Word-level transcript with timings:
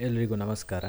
ಎಲ್ರಿಗೂ 0.00 0.34
ನಮಸ್ಕಾರ. 0.34 0.84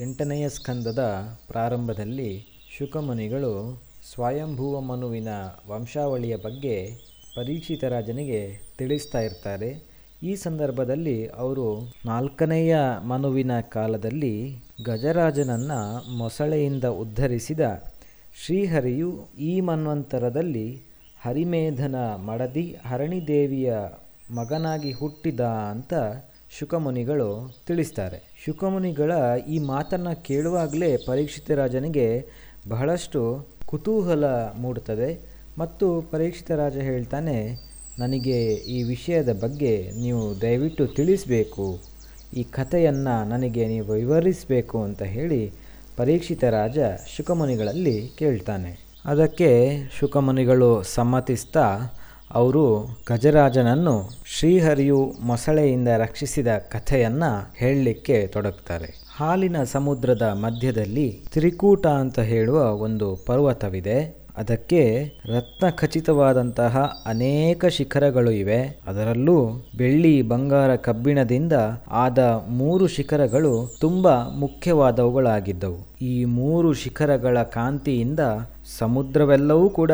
ಎಂಟನೆಯ 0.00 0.48
ಸ್ಕಂದದ 0.48 1.02
ಪ್ರಾರಂಭದಲ್ಲಿ 1.48 2.46
ಶುಕಮುನಿಗಳು 2.78 3.82
ಸ್ವಯಂಭೂವ 4.12 4.80
ಮನುವಿನ 4.80 5.28
ವಂಶಾವಳಿಯ 5.68 6.36
ಬಗ್ಗೆ 6.36 6.90
ಪರೀಕ್ಷಿತ 7.36 7.84
ರಾಜನಿಗೆ 7.84 8.60
ತಿಳಿಸ್ತಾ 8.78 9.20
ಇರ್ತಾರೆ. 9.20 9.70
ಈ 10.22 10.34
ಸಂದರ್ಭದಲ್ಲಿ 10.34 11.26
ಅವರು 11.26 11.92
ನಾಲ್ಕನೆಯ 12.06 12.76
ಮನುವಿನ 13.06 13.60
ಕಾಲದಲ್ಲಿ 13.60 14.56
ಗಜರಾಜನನ್ನು 14.84 16.12
ಮೊಸಳೆಯಿಂದ 16.16 16.84
ಉದ್ಧರಿಸಿದ 16.84 17.60
ಶ್ರೀಹರಿಯು 18.44 19.28
ಈ 19.38 19.60
ಮನ್ವಂತರದಲ್ಲಿ 19.60 20.80
ಹರಿಮೇಧನ 21.22 21.96
ಮಡದಿ 22.14 22.76
ಹರಣಿದೇವಿಯ 22.86 23.74
ಮಗನಾಗಿ 24.30 24.92
ಹುಟ್ಟಿದ 24.92 25.40
ಅಂತ 25.40 25.94
ಶುಕಮುನಿಗಳು 26.58 27.28
ತಿಳಿಸ್ತಾರೆ. 27.66 28.18
ಶುಕಮುನಿಗಳ 28.44 29.12
ಈ 29.54 29.58
ಮಾತನ್ನು 29.72 30.12
ಕೇಳುವಾಗಲೇ 30.28 30.90
ಪರೀಕ್ಷಿತ 31.06 31.56
ರಾಜನಿಗೆ 31.60 32.08
ಬಹಳಷ್ಟು 32.68 33.20
ಕುತೂಹಲ 33.70 34.24
ಮೂಡುತ್ತದೆ 34.62 35.10
ಮತ್ತು 35.58 35.86
ಪರೀಕ್ಷಿತ 36.12 36.50
ರಾಜ 36.62 36.76
ಹೇಳ್ತಾನೆ, 36.90 37.38
ನನಗೆ 37.98 38.38
ಈ 38.74 38.78
ವಿಷಯದ 38.92 39.32
ಬಗ್ಗೆ 39.42 39.74
ನೀವು 40.02 40.22
ದಯವಿಟ್ಟು 40.40 40.84
ತಿಳಿಸಬೇಕು. 40.98 41.66
ಈ 42.36 42.42
ಕಥೆಯನ್ನು 42.58 43.16
ನನಗೆ 43.28 43.64
ನೀವು 43.66 43.92
ವಿವರಿಸಬೇಕು 43.92 44.78
ಅಂತ 44.82 45.02
ಹೇಳಿ 45.16 45.42
ಪರೀಕ್ಷಿತ 45.96 46.44
ರಾಜ 46.58 46.78
ಶುಕಮುನಿಗಳಲ್ಲಿ 47.16 47.96
ಕೇಳ್ತಾನೆ. 48.20 48.70
ಅದಕ್ಕೆ 49.06 49.50
ಶುಕಮುನಿಗಳು 49.98 50.70
ಸಮ್ಮತಿಸ್ತಾ 50.94 51.66
ಅವರು 52.34 52.88
ಗಜರಾಜನನ್ನು 53.08 54.10
ಶ್ರೀಹರಿಯು 54.38 55.12
ಮೊಸಳೆಯಿಂದ 55.22 55.88
ರಕ್ಷಿಸಿದ 55.88 56.46
ಕಥೆಯನ್ನು 56.48 57.52
ಹೇಳಲಿಕ್ಕೆ 57.56 58.26
ತೊಡಗ್ತಾರೆ. 58.26 59.04
ಹಾಲಿನ 59.16 59.62
ಸಮುದ್ರದ 59.62 60.22
ಮಧ್ಯದಲ್ಲಿ 60.22 61.20
ತ್ರಿಕೂಟ 61.32 61.86
ಅಂತ 61.86 62.20
ಹೇಳುವ 62.20 62.76
ಒಂದು 62.76 63.16
ಪರ್ವತವಿದೆ. 63.26 64.24
ಅದಕ್ಕೆ 64.36 65.12
ರತ್ನ 65.26 65.70
ಖಚಿತವಾದಂತಹ 65.70 66.92
ಅನೇಕ 67.06 67.66
ಶಿಖರಗಳು 67.66 68.30
ಇವೆ. 68.30 68.78
ಅದರಲ್ಲೂ 68.86 69.66
ಬೆಳ್ಳಿ 69.76 70.22
ಬಂಗಾರ 70.22 70.76
ಕಬ್ಬಿಣದಿಂದ 70.76 71.52
ಆದ 71.90 72.18
ಮೂರು 72.48 72.86
ಶಿಖರಗಳು 72.86 73.76
ತುಂಬ 73.80 74.08
ಮುಖ್ಯವಾದವುಗಳಾಗಿದ್ದವು. 74.12 75.86
ಈ 76.02 76.24
ಮೂರು 76.24 76.72
ಶಿಖರಗಳ 76.72 77.42
ಕಾಂತಿಯಿಂದ 77.42 78.20
ಸಮುದ್ರವೆಲ್ಲವೂ 78.78 79.68
ಕೂಡ 79.68 79.92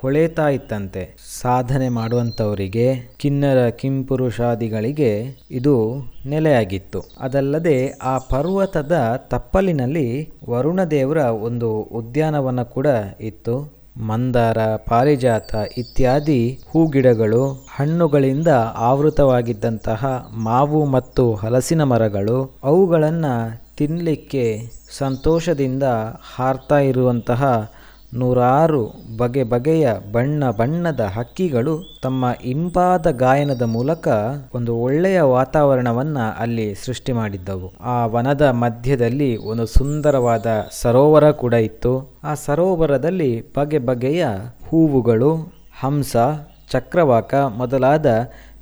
ಹೊಳೆತಾ 0.00 0.48
ಇತ್ತಂತೆ. 0.48 1.16
ಸಾಧನೆ 1.40 1.88
ಮಾಡುವಂಥವರಿಗೆ, 1.88 2.94
ಕಿನ್ನರ 3.16 3.68
ಕಿಂಪುರುಷಾದಿಗಳಿಗೆ 3.68 5.26
ಇದು 5.50 5.96
ನೆಲೆಯಾಗಿತ್ತು. 6.26 7.02
ಅದಲ್ಲದೆ 7.20 7.88
ಆ 7.88 8.18
ಪರ್ವತದ 8.18 8.96
ತಪ್ಪಲಿನಲ್ಲಿ 9.28 10.32
ವರುಣ 10.50 10.84
ದೇವರ 10.84 11.16
ಒಂದು 11.16 11.80
ಉದ್ಯಾನವನ 11.80 12.62
ಕೂಡ 12.62 12.86
ಇತ್ತು. 13.20 13.76
ಮಂದಾರ, 13.96 14.58
ಪಾರಿಜಾತ 14.58 15.54
ಇತ್ಯಾದಿ 15.76 16.58
ಹೂಗಿಡಗಳು, 16.68 17.66
ಹಣ್ಣುಗಳಿಂದ 17.76 18.48
ಆವೃತವಾಗಿದ್ದಂತಹ 18.76 20.28
ಮಾವು 20.36 20.86
ಮತ್ತು 20.86 21.34
ಹಲಸಿನ 21.34 21.82
ಮರಗಳು, 21.82 22.56
ಅವುಗಳನ್ನು 22.64 23.62
ತಿನ್ನಲಿಕ್ಕೆ 23.76 24.62
ಸಂತೋಷದಿಂದ 24.98 25.82
ಹಾರ್ತಾ 26.36 26.78
ಇರುವಂತಹ 26.78 27.70
ನೂರಾರು 28.14 28.92
ಬಗೆ 29.16 29.42
ಬಗೆಯ 29.42 29.88
ಬಣ್ಣ 30.12 30.50
ಬಣ್ಣದ 30.50 31.00
ಹಕ್ಕಿಗಳು 31.00 32.00
ತಮ್ಮ 32.02 32.24
ಇಂಪಾದ 32.44 33.10
ಗಾಯನದ 33.10 33.62
ಮೂಲಕ 33.62 34.08
ಒಂದು 34.54 34.76
ಒಳ್ಳೆಯ 34.76 35.20
ವಾತಾವರಣವನ್ನು 35.20 36.42
ಅಲ್ಲಿ 36.42 36.74
ಸೃಷ್ಟಿ 36.74 37.12
ಮಾಡಿದ್ದವು. 37.12 37.72
ಆ 37.80 38.06
ವನದ 38.06 38.42
ಮಧ್ಯದಲ್ಲಿ 38.42 39.36
ಒಂದು 39.36 39.66
ಸುಂದರವಾದ 39.66 40.46
ಸರೋವರ 40.70 41.30
ಕೂಡ 41.30 41.54
ಇತ್ತು. 41.54 42.10
ಆ 42.24 42.34
ಸರೋವರದಲ್ಲಿ 42.34 43.52
ಬಗೆ 43.58 43.78
ಬಗೆಯ 43.78 44.26
ಹೂವುಗಳು, 44.68 45.34
ಹಂಸ, 45.80 46.16
ಚಕ್ರವಾಕ 46.70 47.34
ಮೊದಲಾದ 47.34 48.06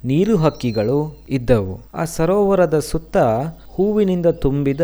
ನೀರು 0.05 0.37
ಹಕ್ಕಿಗಳು 0.37 1.27
ಇದ್ದವು. 1.29 1.81
ಆ 1.95 2.05
ಸರೋವರದ 2.05 2.79
ಸುತ್ತ 2.79 3.17
ಹೂವಿನಿಂದ 3.75 4.27
ತುಂಬಿದ 4.27 4.81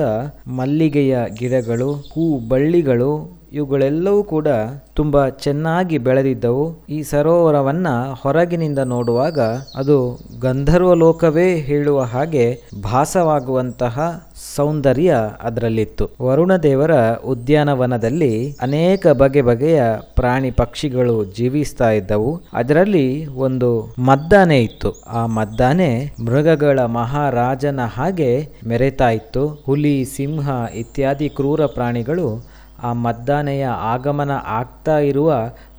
ಮಲ್ಲಿಗೆಯ 0.47 1.19
ಗಿಡಗಳು 1.28 1.92
ಹೂ 1.92 2.48
ಬಳ್ಳಿಗಳು 2.48 3.40
ಇವುಗಳೆಲ್ಲವೂ 3.53 4.22
ಕೂಡ 4.22 4.49
ತುಂಬ 4.94 5.28
ಚೆನ್ನಾಗಿ 5.28 5.99
ಬೆಳೆದಿದ್ದವು. 5.99 6.84
ಈ 6.88 7.03
ಸರೋವರವನ್ನು 7.03 8.15
ಹೊರಗಿನಿಂದ 8.22 8.78
ನೋಡುವಾಗ 8.78 9.41
ಅದು 9.77 10.19
ಗಂಧರ್ವ 10.41 10.94
ಲೋಕವೇ 10.94 11.56
ಹೇಳುವ 11.56 12.00
ಹಾಗೆ 12.03 12.62
ಭಾಸವಾಗುವಂತಹ 12.83 14.27
ಸೌಂದರ್ಯ 14.56 15.16
ಅದರಲ್ಲಿತ್ತು. 15.43 16.10
ವರುಣದೇವರ 16.22 17.12
ಉದ್ಯಾನವನದಲ್ಲಿ 17.12 18.56
ಅನೇಕ 18.60 19.06
ಬಗೆ 19.06 19.43
ಬಗೆಯ 19.43 19.83
ಪ್ರಾಣಿ 20.15 20.50
ಪಕ್ಷಿಗಳು 20.50 21.25
ಜೀವಿಸ್ತಾ 21.25 21.91
ಇದ್ದವು. 21.91 22.41
ಅದರಲ್ಲಿ 22.53 23.27
ಒಂದು 23.27 23.94
ಮದ್ದಾನೆ 23.99 24.62
ಇತ್ತು. 24.62 25.00
ಆ 25.00 25.27
ಮದ್ದಾನೆ 25.27 26.10
ಮೃಗಗಳ 26.25 26.81
ಮಹಾರಾಜನ 26.81 27.81
ಹಾಗೆ 27.81 28.49
ಮೆರೆತಾ 28.66 29.10
ಇತ್ತು. 29.10 29.62
ಹುಲಿ, 29.66 30.05
ಸಿಂಹ 30.05 30.50
ಇತ್ಯಾದಿ 30.75 31.28
ಕ್ರೂರ 31.28 31.66
ಪ್ರಾಣಿಗಳು 31.66 32.50
ಆ 32.84 32.91
ಮದ್ದಾನೆಯ 33.00 33.64
ಆಗಮನ 33.91 34.32
ಆಗ್ತಾ 34.52 34.96
ಇರುವ 35.10 35.30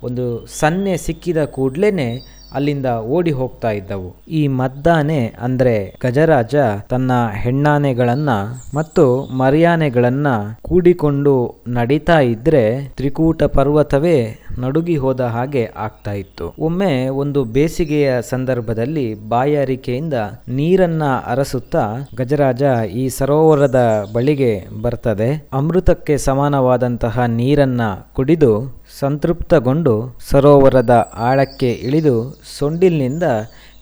ಒಂದು 0.02 0.24
ಸನ್ನೆ 0.60 0.94
ಸಿಕ್ಕಿದ 0.96 1.40
ಕೂಡ್ಲೇನೆ 1.50 2.08
ಅಲ್ಲಿಂದ 2.54 2.86
ಓಡಿ 2.86 3.30
ಹೋಗ್ತಾ 3.30 3.70
ಇದ್ದವು. 3.70 4.16
ಈ 4.28 4.48
ಮದ್ದಾನೆ 4.48 5.34
ಅಂದ್ರೆ 5.40 5.96
ಗಜರಾಜ 6.02 6.54
ತನ್ನ 6.90 7.12
ಹೆಣ್ಣಾನೆಗಳನ್ನ 7.34 8.30
ಮತ್ತು 8.74 9.24
ಮರಿಯಾನೆಗಳನ್ನ 9.36 10.26
ಕೂಡಿಕೊಂಡು 10.62 11.54
ನಡೀತಾ 11.68 12.20
ಇದ್ರೆ 12.20 12.88
ತ್ರಿಕೂಟ 12.96 13.42
ಪರ್ವತವೇ 13.42 14.38
ನಡುಗಿ 14.58 14.96
ಹೋದ 14.96 15.20
ಹಾಗೆ 15.20 15.70
ಆಗ್ತಾ 15.76 16.12
ಇತ್ತು. 16.12 16.54
ಒಮ್ಮೆ 16.58 17.08
ಒಂದು 17.08 17.44
ಬೇಸಿಗೆಯ 17.44 18.22
ಸಂದರ್ಭದಲ್ಲಿ 18.22 19.28
ಬಾಯಾರಿಕೆಯಿಂದ 19.28 20.14
ನೀರನ್ನ 20.48 21.02
ಅರಸುತ್ತಾ 21.26 21.84
ಗಜರಾಜ 22.16 22.62
ಈ 22.94 23.08
ಸರೋವರದ 23.08 23.80
ಬಳಿಗೆ 24.12 24.82
ಬರ್ತದೆ. 24.82 25.48
ಅಮೃತಕ್ಕೆ 25.52 26.16
ಸಮಾನವಾದಂತಹ 26.18 27.20
ನೀರನ್ನ 27.26 27.80
ಕುಡಿದು 28.12 28.81
ಸಂತೃಪ್ತಗೊಂಡು 29.00 29.92
ಸರೋವರದ 30.30 30.94
ಆಳಕ್ಕೆ 31.20 31.70
ಇಳಿದು 31.82 32.14
ಸೊಂಡಿಲಿನಿಂದ 32.58 33.26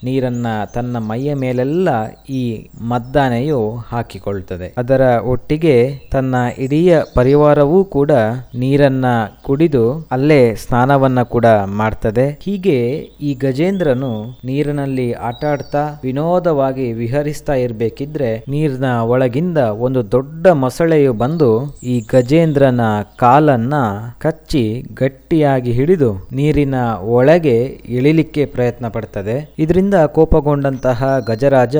ನೀರನ್ನ 0.05 0.47
ತನ್ನ 0.75 0.99
ಮೈಯ 0.99 1.35
ಮೇಲೆಲ್ಲ 1.35 1.89
ಈ 2.31 2.69
ಮದ್ದಾನೆಯು 2.81 3.61
ಹಾಕಿಕೊಳ್ತದೆ. 3.77 4.75
ಅದರ 4.79 5.01
ಒಟ್ಟಿಗೆ 5.25 5.77
ತನ್ನ 6.13 6.35
ಇಡೀ 6.59 6.81
ಪರಿವಾರವೂ 7.15 7.85
ಕೂಡ 7.85 8.11
ನೀರನ್ನ 8.55 9.05
ಕುಡಿದು 9.43 10.09
ಅಲ್ಲೇ 10.13 10.55
ಸ್ನಾನವನ್ನ 10.55 11.23
ಕೂಡ 11.23 11.47
ಮಾಡ್ತದೆ. 11.67 12.39
ಹೀಗೆ 12.43 12.77
ಈ 13.21 13.35
ಗಜೇಂದ್ರನು 13.35 14.13
ನೀರಿನಲ್ಲಿ 14.45 15.13
ಆಟ 15.13 15.45
ಆಡ್ತಾ 15.45 16.01
ವಿನೋದವಾಗಿ 16.03 16.93
ವಿಹರಿಸ್ತಾ 16.93 17.55
ಇರ್ಬೇಕಿದ್ರೆ 17.55 18.45
ನೀರಿನ 18.49 18.89
ಒಳಗಿಂದ 19.03 19.59
ಒಂದು 19.59 20.13
ದೊಡ್ಡ 20.13 20.47
ಮೊಸಳೆಯು 20.47 21.13
ಬಂದು 21.13 21.79
ಈ 21.83 22.01
ಗಜೇಂದ್ರನ 22.01 22.81
ಕಾಲನ್ನ 23.17 23.75
ಕಚ್ಚಿ 24.19 24.85
ಗಟ್ಟಿಯಾಗಿ 24.95 25.73
ಹಿಡಿದು 25.73 26.11
ನೀರಿನ 26.33 26.75
ಒಳಗೆ 27.03 27.57
ಇಳಿಲಿಕ್ಕೆ 27.89 28.45
ಪ್ರಯತ್ನ 28.47 28.89
ಪಡ್ತದೆ. 28.89 29.55
ಇದರಿಂದ 29.59 29.90
ಕೋಪಗೊಂಡಂತಹ 29.97 31.19
ಗಜರಾಜ 31.19 31.77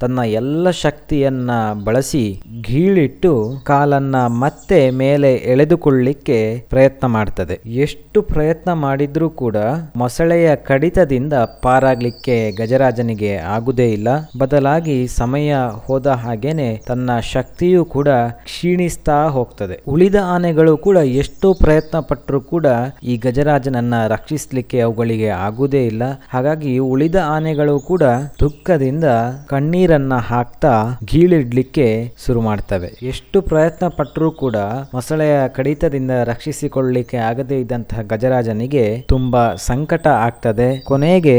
ತನ್ನ 0.00 0.18
ಎಲ್ಲ 0.18 0.70
ಶಕ್ತಿಯನ್ನ 0.70 1.50
ಬಳಸಿ 1.84 2.42
ಗೀಳಿಟ್ಟು 2.60 3.54
ಕಾಲನ್ನ 3.64 4.16
ಮತ್ತೆ 4.16 4.90
ಮೇಲೆ 4.90 5.34
ಎಳೆದುಕೊಳ್ಳಿಕ್ಕೆ 5.34 6.66
ಪ್ರಯತ್ನ 6.70 7.06
ಮಾಡ್ತದೆ. 7.06 7.60
ಎಷ್ಟು 7.66 8.22
ಪ್ರಯತ್ನ 8.22 8.72
ಮಾಡಿದ್ರೂ 8.72 9.28
ಕೂಡ 9.30 9.56
ಮೊಸಳೆಯ 9.96 10.56
ಕಡಿತದಿಂದ 10.56 11.32
ಪಾರಾಗ್ಲಿಕ್ಕೆ 11.62 12.50
ಗಜರಾಜನಿಗೆ 12.50 13.36
ಆಗುದೇ 13.36 13.92
ಇಲ್ಲ. 13.92 14.08
ಬದಲಾಗಿ 14.38 15.08
ಸಮಯ 15.08 15.54
ಹೋದ 15.86 16.06
ಹಾಗೇನೆ 16.06 16.82
ತನ್ನ 16.86 17.18
ಶಕ್ತಿಯೂ 17.20 17.84
ಕೂಡ 17.84 18.08
ಕ್ಷೀಣಿಸ್ತಾ 18.44 19.28
ಹೋಗ್ತದೆ. 19.28 19.82
ಉಳಿದ 19.88 20.14
ಆನೆಗಳು 20.24 20.76
ಕೂಡ 20.76 20.96
ಎಷ್ಟೋ 20.96 21.54
ಪ್ರಯತ್ನ 21.54 21.98
ಪಟ್ಟರೂ 21.98 22.40
ಕೂಡ 22.40 22.66
ಈ 23.02 23.16
ಗಜರಾಜನನ್ನ 23.16 24.06
ರಕ್ಷಿಸ್ಲಿಕ್ಕೆ 24.06 24.80
ಅವುಗಳಿಗೆ 24.80 25.28
ಆಗುದೇ 25.28 25.86
ಇಲ್ಲ. 25.86 26.02
ಹಾಗಾಗಿ 26.32 26.78
ಉಳಿದ 26.78 27.14
ಆನೆಗಳು 27.26 27.80
ಕೂಡ 27.80 28.02
ದುಃಖದಿಂದ 28.40 29.04
ಕಣ್ಣೀರ್ 29.46 29.85
ನೀರನ್ನ 29.86 30.14
ಹಾಕ್ತಾ 30.14 30.70
ಗೀಳಿಡ್ಲಿಕ್ಕೆ 31.04 32.12
ಶುರು 32.26 32.40
ಮಾಡ್ತವೆ. 32.40 32.88
ಎಷ್ಟು 33.02 33.42
ಪ್ರಯತ್ನ 33.42 33.88
ಪಟ್ಟರೂ 33.88 34.30
ಕೂಡ 34.30 34.56
ಮೊಸಳೆಯ 34.94 35.48
ಕಡಿತದಿಂದ 35.48 36.10
ರಕ್ಷಿಸಿಕೊಳ್ಳಲಿಕ್ಕೆ 36.24 37.16
ಆಗದೇ 37.16 37.60
ಇದ್ದಂತಹ 37.60 38.02
ಗಜರಾಜನಿಗೆ 38.02 39.00
ತುಂಬಾ 39.08 39.54
ಸಂಕಟ 39.54 40.06
ಆಗ್ತದೆ. 40.06 40.80
ಕೊನೆಗೆ 40.80 41.36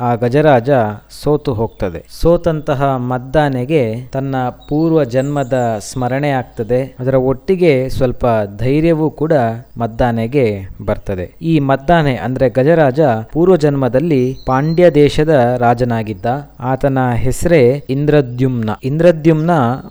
ಆ 0.00 0.14
ಗಜರಾಜ 0.14 0.70
ಸೋತು 1.22 1.54
ಹೋಗ್ತದೆ. 1.54 2.06
ಸೋತಂತಹ 2.20 2.96
ಮದ್ದಾನೆಗೆ 2.96 3.96
ತನ್ನ 4.12 4.36
ಪೂರ್ವ 4.68 5.04
ಜನ್ಮದ 5.04 5.78
ಸ್ಮರಣೆ 5.78 6.30
ಆಗ್ತದೆ. 6.30 6.96
ಅದರ 7.00 7.14
ಒಟ್ಟಿಗೆ 7.14 7.88
ಸ್ವಲ್ಪ 7.88 8.26
ಧೈರ್ಯವೂ 8.58 9.10
ಕೂಡ 9.10 9.32
ಮದ್ದಾನೆಗೆ 9.76 10.68
ಬರ್ತದೆ. 10.86 11.34
ಈ 11.42 11.58
ಮದ್ದಾನೆ 11.58 12.16
ಅಂದ್ರೆ 12.16 12.48
ಗಜರಾಜ 12.48 13.00
ಪೂರ್ವ 13.32 13.56
ಜನ್ಮದಲ್ಲಿ 13.56 14.36
ಪಾಂಡ್ಯ 14.46 14.90
ದೇಶದ 14.90 15.54
ರಾಜನಾಗಿದ್ದ. 15.58 16.26
ಆತನ 16.60 16.98
ಹೆಸರೇ 17.10 17.84
ಇಂದ್ರದ್ಯುಮ್ನ. 17.90 18.70
ಇಂದ್ರದ್ಯುಮ್ನ 18.84 19.50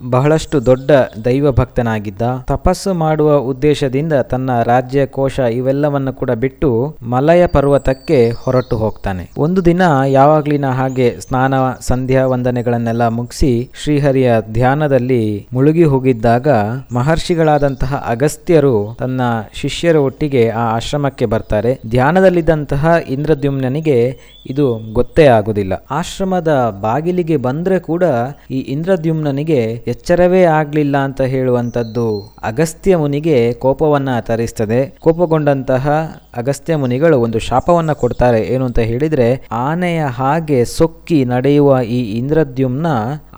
ಬಹಳಷ್ಟು 0.10 0.66
ದೊಡ್ಡ 0.66 0.92
ದೈವ 1.26 1.52
ಭಕ್ತನಾಗಿದ್ದ 1.52 2.22
ತಪಸ್ಸು 2.48 2.94
ಮಾಡುವ 2.94 3.36
ಉದ್ದೇಶದಿಂದ 3.36 4.14
ತನ್ನ 4.14 4.64
ರಾಜ್ಯ, 4.64 5.06
ಕೋಶ 5.06 5.40
ಇವೆಲ್ಲವನ್ನು 5.40 6.14
ಕೂಡ 6.14 6.32
ಬಿಟ್ಟು 6.32 6.98
ಮಲಯ 7.04 7.48
ಪರ್ವತಕ್ಕೆ 7.48 8.30
ಹೊರಟು 8.30 8.78
ಹೋಗ್ತಾನೆ. 8.78 9.32
ಒಂದು 9.38 9.66
ದಿನ 9.66 9.82
ಯಾವಾಗ್ಲಿನ 10.04 10.66
ಹಾಗೆ 10.66 11.20
ಸ್ನಾನ, 11.20 11.54
ಸಂಧ್ಯಾ 11.80 12.28
ವಂದನೆಗಳನ್ನೆಲ್ಲ 12.28 13.08
ಮುಗಿಸಿ 13.08 13.70
ಶ್ರೀಹರಿಯ 13.84 14.34
ಧ್ಯಾನದಲ್ಲಿ 14.52 15.48
ಮುಳುಗಿ 15.54 15.84
ಹೋಗಿದ್ದಾಗ 15.84 16.48
ಮಹರ್ಷಿಗಳಾದಂತಹ 16.94 18.06
ಅಗಸ್ತ್ಯರು 18.08 18.96
ತನ್ನ 19.00 19.22
ಶಿಷ್ಯರ 19.54 19.96
ಒಟ್ಟಿಗೆ 19.96 20.50
ಆ 20.50 20.76
ಆಶ್ರಮಕ್ಕೆ 20.76 21.26
ಬರ್ತಾರೆ. 21.26 21.80
ಧ್ಯಾನದಲ್ಲಿದ್ದಂತಹ 21.90 22.96
ಇಂದ್ರದ್ಯುಮ್ನನಿಗೆ 23.10 24.20
ಇದು 24.50 24.80
ಗೊತ್ತೇ 24.94 25.26
ಆಗುದಿಲ್ಲ. 25.26 25.86
ಆಶ್ರಮದ 25.92 26.78
ಬಾಗಿಲಿಗೆ 26.82 27.38
ಬಂದ್ರೆ 27.38 27.80
ಕೂಡ 27.80 28.04
ಈ 28.52 28.60
ಇಂದ್ರದ್ಯುಮ್ನನಿಗೆ 28.60 29.84
ಎಚ್ಚರವೇ 29.88 30.44
ಆಗ್ಲಿಲ್ಲ 30.44 30.98
ಅಂತ 30.98 31.22
ಹೇಳುವಂತದ್ದು 31.22 32.36
ಅಗಸ್ತ್ಯ 32.44 32.98
ಮುನಿಗೆ 32.98 33.54
ಕೋಪವನ್ನ 33.54 34.20
ತರಿಸ್ತದೆ. 34.20 34.98
ಕೋಪಗೊಂಡಂತಹ 35.00 36.16
ಅಗಸ್ತ್ಯ 36.38 36.76
ಮುನಿಗಳು 36.76 37.20
ಒಂದು 37.20 37.40
ಶಾಪವನ್ನ 37.40 37.92
ಕೊಡ್ತಾರೆ. 37.92 38.42
ಏನು 38.42 38.66
ಅಂತ 38.66 38.80
ಹೇಳಿದ್ರೆ 38.80 39.48
ಆನೆಯ 39.88 40.06
ಹಾಗೆ 40.06 40.66
ಸೊಕ್ಕಿ 40.66 41.26
ನಡೆಯುವ 41.26 41.82
ಈ 41.82 42.00
ಇಂದ್ರದ್ಯುಮ್ನ 42.18 42.88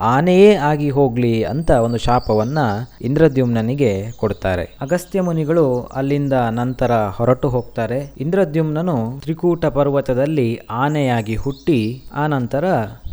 ಆನೆಯೇ 0.00 0.54
ಆಗಿ 0.54 0.90
ಹೋಗ್ಲಿ 0.90 1.44
ಅಂತ 1.44 1.70
ಒಂದು 1.70 1.98
ಶಾಪವನ್ನ 1.98 2.58
ಇಂದ್ರದ್ಯುಮ್ನನಿಗೆ 3.00 3.92
ಕೊಡ್ತಾರೆ. 4.12 4.64
ಅಗಸ್ತ್ಯ 4.80 5.20
ಮುನಿಗಳು 5.20 5.64
ಅಲ್ಲಿಂದ 5.94 6.32
ನಂತರ 6.50 6.92
ಹೊರಟು 7.16 7.48
ಹೋಗ್ತಾರೆ. 7.48 8.12
ಇಂದ್ರದ್ಯುಮ್ನನು 8.18 8.96
ತ್ರಿಕೂಟ 9.20 9.66
ಪರ್ವತದಲ್ಲಿ 9.66 10.48
ಆನೆಯಾಗಿ 10.70 11.36
ಹುಟ್ಟಿ 11.36 11.80
ಆ 12.14 12.26
ನಂತರ 12.26 12.64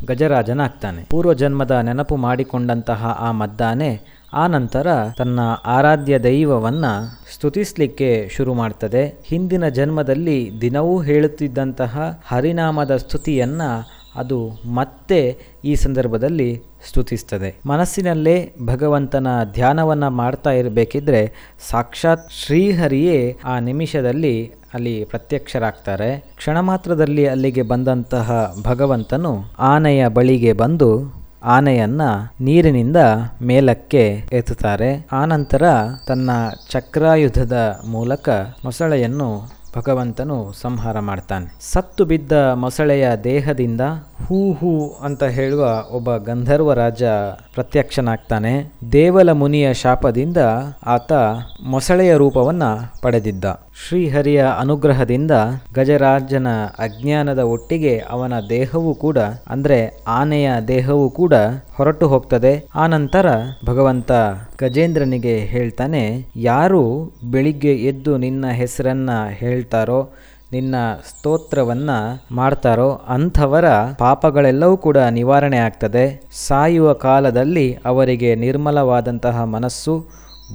ಗಜರಾಜನಾಗ್ತಾನೆ. 0.08 1.04
ಪೂರ್ವ 1.10 1.34
ಜನ್ಮದ 1.34 1.72
ನೆನಪು 1.72 2.16
ಮಾಡಿಕೊಂಡಂತಹ 2.16 3.18
ಆ 3.20 3.32
ಮದ್ದಾನೆ 3.32 4.17
ಆ 4.34 4.48
ನಂತರ 4.48 4.88
ತನ್ನ 5.18 5.40
ಆರಾಧ್ಯ 5.66 6.20
ದೈವವನ್ನ 6.20 6.86
ಸ್ತುತಿಸ್ಲಿಕ್ಕೆ 7.34 8.30
ಶುರು 8.32 8.54
ಮಾಡ್ತದೆ. 8.54 9.20
ಹಿಂದಿನ 9.26 9.68
ಜನ್ಮದಲ್ಲಿ 9.68 10.52
ದಿನವೂ 10.62 11.02
ಹೇಳುತ್ತಿದ್ದಂತಹ 11.02 12.22
ಹರಿನಾಮದ 12.28 12.98
ಸ್ತುತಿಯನ್ನ 12.98 13.62
ಅದು 14.16 14.50
ಮತ್ತೆ 14.74 15.38
ಈ 15.66 15.76
ಸಂದರ್ಭದಲ್ಲಿ 15.76 16.62
ಸ್ತುತಿಸ್ತದೆ. 16.88 17.60
ಮನಸ್ಸಿನಲ್ಲೇ 17.66 18.54
ಭಗವಂತನ 18.66 19.28
ಧ್ಯಾನವನ್ನ 19.54 20.08
ಮಾಡ್ತಾ 20.08 20.52
ಇರಬೇಕಿದ್ರೆ 20.52 21.34
ಸಾಕ್ಷಾತ್ 21.70 22.32
ಶ್ರೀಹರಿಯೇ 22.46 23.38
ಆ 23.46 23.60
ನಿಮಿಷದಲ್ಲಿ 23.60 24.52
ಅಲ್ಲಿ 24.74 25.06
ಪ್ರತ್ಯಕ್ಷರಾಗ್ತಾರೆ. 25.06 26.34
ಕ್ಷಣ 26.36 26.60
ಮಾತ್ರದಲ್ಲಿ 26.60 27.28
ಅಲ್ಲಿಗೆ 27.28 27.62
ಬಂದಂತಹ 27.62 28.56
ಭಗವಂತನು 28.64 29.44
ಆನೆಯ 29.60 30.08
ಬಳಿಗೆ 30.08 30.54
ಬಂದು 30.54 31.17
ಆನೆಯನ್ನ 31.44 32.02
ನೀರಿನಿಂದ 32.42 32.98
ಮೇಲಕ್ಕೆ 33.42 34.24
ಎತ್ತುತ್ತಾರೆ. 34.32 35.08
ಆನಂತರ 35.12 35.64
ತನ್ನ 36.08 36.30
ಚಕ್ರಾಯುಧದ 36.72 37.80
ಮೂಲಕ 37.88 38.30
ಮೊಸಳೆಯನ್ನು 38.66 39.58
ಭಗವಂತನು 39.78 40.52
ಸಂಹಾರ 40.52 41.00
ಮಾಡ್ತಾನೆ. 41.00 41.56
ಸತ್ತು 41.62 42.06
ಬಿದ್ದ 42.06 42.32
ಮೊಸಳೆಯ 42.32 43.10
ದೇಹದಿಂದ 43.24 43.82
ಹೂ 44.26 44.54
ಹೂ 44.54 44.98
ಅಂತ 45.04 45.24
ಹೇಳುವ 45.24 45.84
ಒಬ್ಬ 45.92 46.16
ಗಂಧರ್ವ 46.16 46.74
ರಾಜ 46.74 47.04
ಪ್ರತ್ಯಕ್ಷನಾಗ್ತಾನೆ. 47.54 48.74
ದೇವಲ 48.92 49.32
ಮುನಿಯ 49.32 49.74
ಶಾಪದಿಂದ 49.74 50.38
ಆತ 50.86 51.12
ಮೊಸಳೆಯ 51.66 52.16
ರೂಪವನ್ನ 52.16 52.64
ಪಡೆದಿದ್ದ. 53.02 53.46
ಶ್ರೀಹರಿಯ 53.82 54.46
ಅನುಗ್ರಹದಿಂದ 54.60 55.32
ಗಜರಾಜನ 55.76 56.48
ಅಜ್ಞಾನದ 56.80 57.40
ಒಟ್ಟಿಗೆ 57.40 57.94
ಅವನ 58.10 58.34
ದೇಹವೂ 58.50 58.94
ಕೂಡ, 58.94 59.18
ಅಂದರೆ 59.48 60.04
ಆನೆಯ 60.08 60.52
ದೇಹವೂ 60.68 61.10
ಕೂಡ 61.10 61.34
ಹೊರಟು 61.74 62.08
ಹೋಗ್ತದೆ. 62.08 62.54
ಆನಂತರ 62.76 63.28
ಭಗವಂತ 63.66 64.12
ಗಜೇಂದ್ರನಿಗೆ 64.60 65.36
ಹೇಳ್ತಾನೆ, 65.40 66.04
ಯಾರು 66.36 67.12
ಬೆಳಿಗ್ಗೆ 67.24 67.76
ಎದ್ದು 67.76 68.18
ನಿನ್ನ 68.18 68.46
ಹೆಸರನ್ನ 68.52 69.10
ಹೇಳ್ತಾರೋ, 69.34 70.10
ನಿನ್ನ 70.52 70.76
ಸ್ತೋತ್ರವನ್ನ 71.08 71.90
ಮಾಡ್ತಾರೋ, 72.32 72.90
ಅಂಥವರ 73.08 73.66
ಪಾಪಗಳೆಲ್ಲವೂ 74.00 74.78
ಕೂಡ 74.78 74.98
ನಿವಾರಣೆ 74.98 75.58
ಆಗ್ತದೆ. 75.58 76.06
ಸಾಯುವ 76.48 76.94
ಕಾಲದಲ್ಲಿ 76.94 77.68
ಅವರಿಗೆ 77.86 78.36
ನಿರ್ಮಲವಾದಂತಹ 78.36 79.44
ಮನಸ್ಸು, 79.44 79.96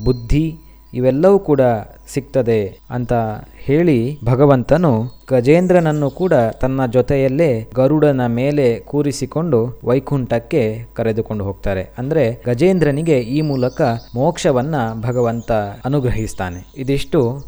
ಬುದ್ಧಿ 0.05 0.47
ಇವೆಲ್ಲವೂ 0.95 1.39
ಕೂಡ 1.39 1.61
ಸಿಗ್ತದೆ 2.09 2.79
ಅಂತ 2.91 3.13
ಹೇಳಿ 3.57 4.19
ಭಗವಂತನು 4.25 5.05
ಗಜೇಂದ್ರನನ್ನು 5.31 6.11
ಕೂಡ 6.11 6.33
ತನ್ನ 6.33 6.87
ಜೊತೆಯಲ್ಲೇ 6.87 7.69
ಗರುಡನ 7.75 8.27
ಮೇಲೆ 8.27 8.79
ಕೂರಿಸಿಕೊಂಡು 8.79 9.81
ವೈಕುಂಠಕ್ಕೆ 9.85 10.85
ಕರೆದುಕೊಂಡು 10.95 11.45
ಹೋಗ್ತಾರೆ. 11.45 11.89
ಅಂದ್ರೆ 11.99 12.43
ಗಜೇಂದ್ರನಿಗೆ 12.47 13.19
ಈ 13.19 13.41
ಮೂಲಕ 13.41 13.83
ಮೋಕ್ಷವನ್ನ 14.15 14.75
ಭಗವಂತ 15.01 15.53
ಅನುಗ್ರಹಿಸ್ತಾನೆ. 15.85 16.73
ಇದಿಷ್ಟು 16.77 17.45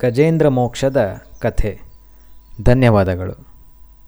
ಗಜೇಂದ್ರ 0.00 0.48
ಮೋಕ್ಷದ 0.48 1.16
ಕಥೆ. 1.40 1.78
ಧನ್ಯವಾದಗಳು. 2.64 3.45